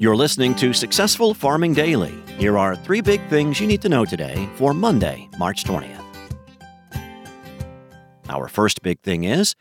You're 0.00 0.14
listening 0.14 0.54
to 0.56 0.72
Successful 0.72 1.34
Farming 1.34 1.74
Daily. 1.74 2.14
Here 2.36 2.56
are 2.56 2.76
three 2.76 3.00
big 3.00 3.20
things 3.28 3.58
you 3.58 3.66
need 3.66 3.82
to 3.82 3.88
know 3.88 4.04
today 4.04 4.48
for 4.54 4.72
Monday, 4.72 5.28
March 5.38 5.64
20th. 5.64 6.04
Our 8.28 8.46
first 8.46 8.80
big 8.82 9.00
thing 9.00 9.24
is 9.24 9.56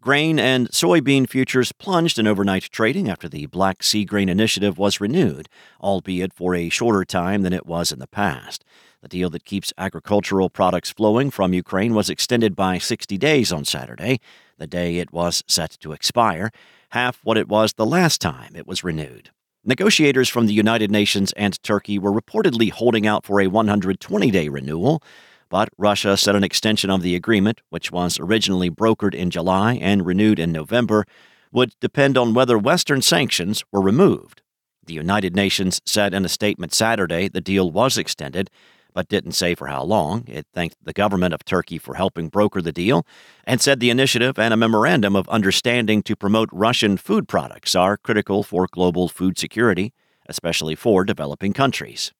grain 0.00 0.38
and 0.38 0.68
soybean 0.70 1.28
futures 1.28 1.72
plunged 1.72 2.20
in 2.20 2.28
overnight 2.28 2.70
trading 2.70 3.08
after 3.08 3.28
the 3.28 3.46
Black 3.46 3.82
Sea 3.82 4.04
Grain 4.04 4.28
Initiative 4.28 4.78
was 4.78 5.00
renewed, 5.00 5.48
albeit 5.80 6.32
for 6.32 6.54
a 6.54 6.68
shorter 6.68 7.04
time 7.04 7.42
than 7.42 7.52
it 7.52 7.66
was 7.66 7.90
in 7.90 7.98
the 7.98 8.06
past. 8.06 8.64
The 9.02 9.08
deal 9.08 9.28
that 9.30 9.44
keeps 9.44 9.72
agricultural 9.76 10.50
products 10.50 10.92
flowing 10.92 11.32
from 11.32 11.52
Ukraine 11.52 11.94
was 11.94 12.08
extended 12.08 12.54
by 12.54 12.78
60 12.78 13.18
days 13.18 13.50
on 13.50 13.64
Saturday, 13.64 14.20
the 14.56 14.68
day 14.68 14.98
it 14.98 15.12
was 15.12 15.42
set 15.48 15.72
to 15.80 15.90
expire, 15.90 16.52
half 16.90 17.18
what 17.24 17.36
it 17.36 17.48
was 17.48 17.72
the 17.72 17.84
last 17.84 18.20
time 18.20 18.54
it 18.54 18.68
was 18.68 18.84
renewed. 18.84 19.30
Negotiators 19.62 20.30
from 20.30 20.46
the 20.46 20.54
United 20.54 20.90
Nations 20.90 21.32
and 21.32 21.62
Turkey 21.62 21.98
were 21.98 22.18
reportedly 22.18 22.70
holding 22.70 23.06
out 23.06 23.26
for 23.26 23.42
a 23.42 23.46
120 23.46 24.30
day 24.30 24.48
renewal, 24.48 25.02
but 25.50 25.68
Russia 25.76 26.16
said 26.16 26.34
an 26.34 26.42
extension 26.42 26.88
of 26.88 27.02
the 27.02 27.14
agreement, 27.14 27.60
which 27.68 27.92
was 27.92 28.18
originally 28.18 28.70
brokered 28.70 29.14
in 29.14 29.28
July 29.28 29.74
and 29.74 30.06
renewed 30.06 30.38
in 30.38 30.50
November, 30.50 31.04
would 31.52 31.74
depend 31.78 32.16
on 32.16 32.32
whether 32.32 32.56
Western 32.56 33.02
sanctions 33.02 33.62
were 33.70 33.82
removed. 33.82 34.40
The 34.86 34.94
United 34.94 35.36
Nations 35.36 35.82
said 35.84 36.14
in 36.14 36.24
a 36.24 36.28
statement 36.30 36.72
Saturday 36.72 37.28
the 37.28 37.42
deal 37.42 37.70
was 37.70 37.98
extended, 37.98 38.48
but 38.94 39.08
didn't 39.08 39.32
say 39.32 39.54
for 39.54 39.68
how 39.68 39.82
long. 39.82 40.24
It 40.26 40.46
thanked 40.52 40.76
the 40.82 40.92
government 40.92 41.34
of 41.34 41.44
Turkey 41.44 41.78
for 41.78 41.94
helping 41.94 42.28
broker 42.28 42.62
the 42.62 42.72
deal 42.72 43.06
and 43.44 43.60
said 43.60 43.80
the 43.80 43.90
initiative 43.90 44.38
and 44.38 44.54
a 44.54 44.56
memorandum 44.56 45.16
of 45.16 45.28
understanding 45.28 46.02
to 46.04 46.16
promote 46.16 46.48
Russian 46.52 46.96
food 46.96 47.28
products 47.28 47.74
are 47.74 47.96
critical 47.96 48.42
for 48.42 48.66
global 48.70 49.08
food 49.08 49.38
security, 49.38 49.92
especially 50.28 50.74
for 50.74 51.04
developing 51.04 51.52
countries. 51.52 52.12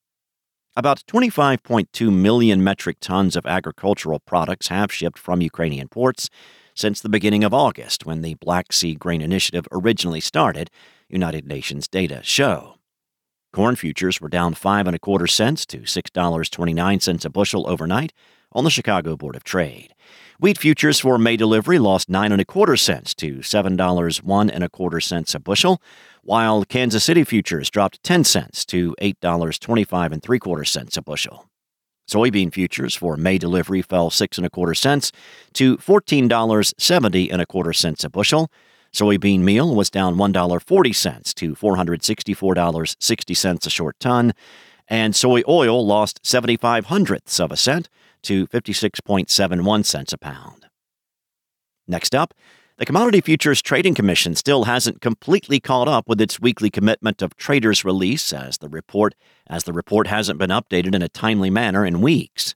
About 0.76 1.04
25.2 1.06 2.12
million 2.12 2.62
metric 2.62 2.98
tons 3.00 3.36
of 3.36 3.44
agricultural 3.44 4.20
products 4.20 4.68
have 4.68 4.92
shipped 4.92 5.18
from 5.18 5.42
Ukrainian 5.42 5.88
ports 5.88 6.30
since 6.74 7.00
the 7.00 7.08
beginning 7.08 7.44
of 7.44 7.52
August 7.52 8.06
when 8.06 8.22
the 8.22 8.34
Black 8.34 8.72
Sea 8.72 8.94
Grain 8.94 9.20
Initiative 9.20 9.66
originally 9.72 10.20
started, 10.20 10.70
United 11.08 11.46
Nations 11.46 11.88
data 11.88 12.20
show. 12.22 12.79
Corn 13.52 13.74
futures 13.74 14.20
were 14.20 14.28
down 14.28 14.54
five 14.54 14.86
and 14.86 14.94
a 14.94 14.98
quarter 15.00 15.26
cents 15.26 15.66
to 15.66 15.78
$6.29 15.78 17.24
a 17.24 17.30
bushel 17.30 17.68
overnight 17.68 18.12
on 18.52 18.62
the 18.62 18.70
Chicago 18.70 19.16
Board 19.16 19.34
of 19.34 19.42
Trade. 19.42 19.92
Wheat 20.38 20.56
futures 20.56 21.00
for 21.00 21.18
May 21.18 21.36
delivery 21.36 21.80
lost 21.80 22.08
nine 22.08 22.30
and 22.30 22.40
a 22.40 22.44
quarter 22.44 22.76
cents 22.76 23.12
to 23.16 23.42
7 23.42 23.76
one 24.22 24.50
and 24.50 24.62
a 24.62 24.68
quarter 24.68 25.00
cents 25.00 25.34
a 25.34 25.40
bushel, 25.40 25.82
while 26.22 26.64
Kansas 26.64 27.02
City 27.02 27.24
futures 27.24 27.70
dropped 27.70 28.00
10 28.04 28.22
cents 28.22 28.64
to 28.66 28.94
$8.25 29.02 30.12
and 30.12 30.22
three 30.22 30.38
quarter 30.38 30.64
cents 30.64 30.96
a 30.96 31.02
bushel. 31.02 31.48
Soybean 32.08 32.52
futures 32.52 32.94
for 32.94 33.16
May 33.16 33.36
delivery 33.36 33.82
fell 33.82 34.10
six 34.10 34.38
and 34.38 34.46
a 34.46 34.50
quarter 34.50 34.74
cents 34.74 35.10
to 35.54 35.76
$14.70 35.78 37.32
and 37.32 37.42
a 37.42 37.46
quarter 37.46 37.72
cents 37.72 38.04
a 38.04 38.10
bushel. 38.10 38.48
Soybean 38.92 39.40
meal 39.40 39.74
was 39.74 39.90
down 39.90 40.16
$1.40 40.16 41.34
to 41.34 41.54
$464.60 41.54 43.66
a 43.66 43.70
short 43.70 44.00
ton, 44.00 44.32
and 44.88 45.14
soy 45.14 45.42
oil 45.46 45.86
lost 45.86 46.20
75 46.24 46.86
hundredths 46.86 47.38
of 47.38 47.52
a 47.52 47.56
cent 47.56 47.88
to 48.22 48.46
56.71 48.48 49.84
cents 49.84 50.12
a 50.12 50.18
pound. 50.18 50.66
Next 51.86 52.14
up, 52.14 52.34
the 52.76 52.86
Commodity 52.86 53.20
Futures 53.20 53.60
Trading 53.60 53.94
Commission 53.94 54.34
still 54.34 54.64
hasn't 54.64 55.02
completely 55.02 55.60
caught 55.60 55.86
up 55.86 56.08
with 56.08 56.20
its 56.20 56.40
weekly 56.40 56.70
commitment 56.70 57.20
of 57.20 57.36
traders 57.36 57.84
release 57.84 58.32
as 58.32 58.58
the 58.58 58.70
report 58.70 59.14
as 59.46 59.64
the 59.64 59.72
report 59.72 60.06
hasn't 60.06 60.38
been 60.38 60.50
updated 60.50 60.94
in 60.94 61.02
a 61.02 61.08
timely 61.08 61.50
manner 61.50 61.84
in 61.84 62.00
weeks. 62.00 62.54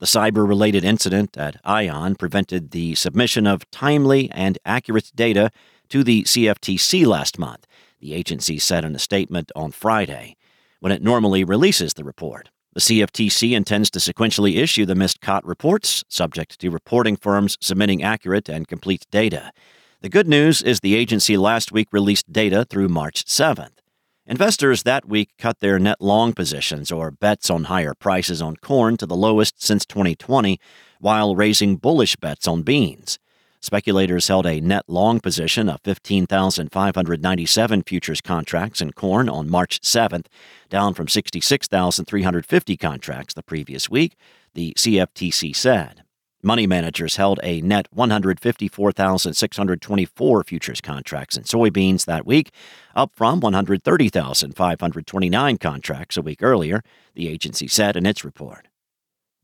The 0.00 0.06
cyber 0.06 0.48
related 0.48 0.82
incident 0.82 1.36
at 1.36 1.60
ION 1.62 2.16
prevented 2.16 2.70
the 2.70 2.94
submission 2.94 3.46
of 3.46 3.70
timely 3.70 4.30
and 4.32 4.58
accurate 4.64 5.12
data 5.14 5.50
to 5.90 6.02
the 6.02 6.22
CFTC 6.22 7.06
last 7.06 7.38
month, 7.38 7.66
the 8.00 8.14
agency 8.14 8.58
said 8.58 8.84
in 8.84 8.94
a 8.94 8.98
statement 8.98 9.52
on 9.54 9.72
Friday, 9.72 10.36
when 10.80 10.92
it 10.92 11.02
normally 11.02 11.44
releases 11.44 11.94
the 11.94 12.04
report. 12.04 12.48
The 12.72 12.80
CFTC 12.80 13.52
intends 13.52 13.90
to 13.90 13.98
sequentially 13.98 14.56
issue 14.56 14.86
the 14.86 14.94
missed 14.94 15.20
COT 15.20 15.44
reports, 15.44 16.04
subject 16.08 16.60
to 16.60 16.70
reporting 16.70 17.16
firms 17.16 17.58
submitting 17.60 18.02
accurate 18.02 18.48
and 18.48 18.68
complete 18.68 19.06
data. 19.10 19.52
The 20.00 20.08
good 20.08 20.28
news 20.28 20.62
is 20.62 20.80
the 20.80 20.94
agency 20.94 21.36
last 21.36 21.72
week 21.72 21.88
released 21.92 22.32
data 22.32 22.64
through 22.64 22.88
March 22.88 23.24
7th. 23.24 23.80
Investors 24.24 24.84
that 24.84 25.08
week 25.08 25.30
cut 25.38 25.58
their 25.58 25.80
net 25.80 26.00
long 26.00 26.32
positions 26.32 26.92
or 26.92 27.10
bets 27.10 27.50
on 27.50 27.64
higher 27.64 27.94
prices 27.94 28.40
on 28.40 28.54
corn 28.56 28.96
to 28.98 29.06
the 29.06 29.16
lowest 29.16 29.60
since 29.60 29.84
2020, 29.84 30.60
while 31.00 31.34
raising 31.34 31.76
bullish 31.76 32.14
bets 32.14 32.46
on 32.46 32.62
beans. 32.62 33.18
Speculators 33.62 34.28
held 34.28 34.46
a 34.46 34.58
net 34.60 34.84
long 34.88 35.20
position 35.20 35.68
of 35.68 35.82
15,597 35.82 37.82
futures 37.82 38.22
contracts 38.22 38.80
in 38.80 38.92
corn 38.92 39.28
on 39.28 39.50
March 39.50 39.82
7th, 39.82 40.24
down 40.70 40.94
from 40.94 41.06
66,350 41.06 42.76
contracts 42.78 43.34
the 43.34 43.42
previous 43.42 43.90
week, 43.90 44.16
the 44.54 44.72
CFTC 44.78 45.54
said. 45.54 46.04
Money 46.42 46.66
managers 46.66 47.16
held 47.16 47.38
a 47.42 47.60
net 47.60 47.86
154,624 47.92 50.44
futures 50.44 50.80
contracts 50.80 51.36
in 51.36 51.42
soybeans 51.42 52.06
that 52.06 52.24
week, 52.24 52.50
up 52.96 53.12
from 53.14 53.40
130,529 53.40 55.58
contracts 55.58 56.16
a 56.16 56.22
week 56.22 56.42
earlier, 56.42 56.82
the 57.14 57.28
agency 57.28 57.68
said 57.68 57.94
in 57.94 58.06
its 58.06 58.24
report. 58.24 58.69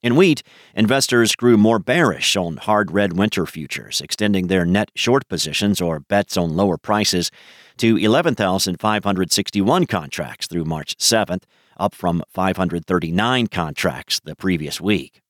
In 0.07 0.15
wheat, 0.15 0.45
investors 0.77 1.35
grew 1.35 1.57
more 1.57 1.81
bearish 1.81 2.37
on 2.37 2.59
hard 2.59 2.93
red 2.93 3.15
winter 3.15 3.45
futures, 3.45 4.01
extending 4.01 4.47
their 4.47 4.65
net 4.65 4.93
short 4.95 5.29
positions 5.29 5.81
or 5.81 5.99
bets 5.99 6.37
on 6.37 6.55
lower 6.55 6.77
prices 6.77 7.33
to 7.79 7.97
11,561 7.97 9.87
contracts 9.87 10.47
through 10.47 10.65
March 10.65 10.97
7th, 10.99 11.43
up 11.77 11.93
from 11.93 12.23
539 12.29 13.49
contracts 13.49 14.21
the 14.21 14.37
previous 14.37 14.81
week. 14.81 15.23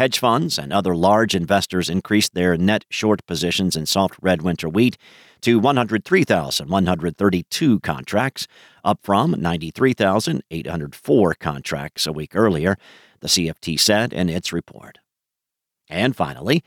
Hedge 0.00 0.18
funds 0.18 0.58
and 0.58 0.72
other 0.72 0.96
large 0.96 1.34
investors 1.34 1.90
increased 1.90 2.32
their 2.32 2.56
net 2.56 2.86
short 2.88 3.26
positions 3.26 3.76
in 3.76 3.84
soft 3.84 4.16
red 4.22 4.40
winter 4.40 4.66
wheat 4.66 4.96
to 5.42 5.58
103,132 5.58 7.80
contracts, 7.80 8.46
up 8.82 9.00
from 9.02 9.34
93,804 9.38 11.34
contracts 11.34 12.06
a 12.06 12.12
week 12.12 12.34
earlier, 12.34 12.78
the 13.20 13.28
CFT 13.28 13.78
said 13.78 14.14
in 14.14 14.30
its 14.30 14.54
report. 14.54 15.00
And 15.90 16.16
finally, 16.16 16.64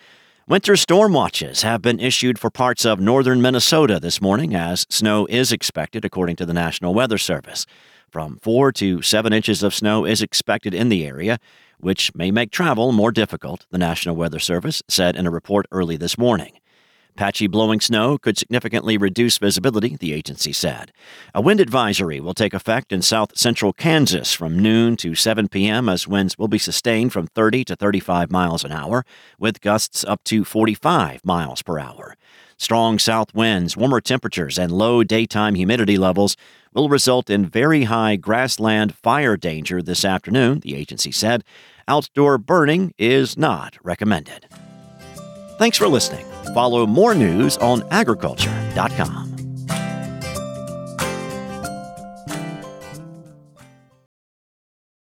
winter 0.47 0.75
storm 0.75 1.13
watches 1.13 1.63
have 1.63 1.81
been 1.81 1.99
issued 1.99 2.37
for 2.37 2.51
parts 2.51 2.85
of 2.85 2.99
northern 2.99 3.41
Minnesota 3.41 3.99
this 3.99 4.21
morning 4.21 4.53
as 4.53 4.85
snow 4.91 5.25
is 5.25 5.51
expected, 5.51 6.05
according 6.05 6.35
to 6.35 6.45
the 6.45 6.53
National 6.53 6.93
Weather 6.93 7.17
Service. 7.17 7.65
From 8.13 8.37
4 8.43 8.71
to 8.73 9.01
7 9.01 9.33
inches 9.33 9.63
of 9.63 9.73
snow 9.73 10.05
is 10.05 10.21
expected 10.21 10.75
in 10.75 10.89
the 10.89 11.03
area, 11.03 11.39
which 11.79 12.13
may 12.13 12.29
make 12.29 12.51
travel 12.51 12.91
more 12.91 13.11
difficult, 13.11 13.65
the 13.71 13.79
National 13.79 14.15
Weather 14.15 14.37
Service 14.37 14.83
said 14.87 15.15
in 15.15 15.25
a 15.25 15.31
report 15.31 15.65
early 15.71 15.97
this 15.97 16.15
morning. 16.15 16.59
Patchy 17.15 17.47
blowing 17.47 17.79
snow 17.79 18.19
could 18.19 18.37
significantly 18.37 18.97
reduce 18.97 19.39
visibility, 19.39 19.95
the 19.95 20.13
agency 20.13 20.53
said. 20.53 20.91
A 21.33 21.41
wind 21.41 21.59
advisory 21.59 22.19
will 22.19 22.35
take 22.35 22.53
effect 22.53 22.91
in 22.91 23.01
south 23.01 23.35
central 23.35 23.73
Kansas 23.73 24.31
from 24.31 24.59
noon 24.59 24.95
to 24.97 25.15
7 25.15 25.47
p.m. 25.47 25.89
as 25.89 26.07
winds 26.07 26.37
will 26.37 26.47
be 26.47 26.59
sustained 26.59 27.13
from 27.13 27.25
30 27.25 27.63
to 27.65 27.75
35 27.75 28.29
miles 28.29 28.63
an 28.63 28.71
hour, 28.71 29.03
with 29.39 29.59
gusts 29.59 30.03
up 30.03 30.23
to 30.25 30.45
45 30.45 31.25
miles 31.25 31.63
per 31.63 31.79
hour. 31.79 32.15
Strong 32.57 32.99
south 32.99 33.33
winds, 33.33 33.75
warmer 33.77 34.01
temperatures, 34.01 34.57
and 34.57 34.71
low 34.71 35.03
daytime 35.03 35.55
humidity 35.55 35.97
levels 35.97 36.35
will 36.73 36.89
result 36.89 37.29
in 37.29 37.45
very 37.45 37.83
high 37.83 38.15
grassland 38.15 38.95
fire 38.95 39.37
danger 39.37 39.81
this 39.81 40.03
afternoon, 40.03 40.59
the 40.59 40.75
agency 40.75 41.11
said. 41.11 41.43
Outdoor 41.87 42.37
burning 42.37 42.93
is 42.97 43.37
not 43.37 43.77
recommended. 43.83 44.47
Thanks 45.57 45.77
for 45.77 45.87
listening. 45.87 46.25
Follow 46.53 46.85
more 46.85 47.13
news 47.13 47.57
on 47.57 47.83
agriculture.com. 47.91 49.22